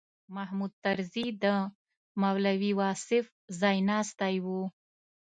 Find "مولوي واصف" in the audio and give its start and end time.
2.21-3.25